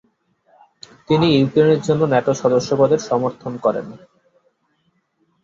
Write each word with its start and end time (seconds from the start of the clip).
তিনি 1.09 1.27
ইউক্রেনের 1.31 1.79
জন্য 1.81 2.01
ন্যাটো 2.05 2.33
সদস্যপদের 2.33 2.99
সমর্থন 3.09 3.53
করেন। 3.57 3.87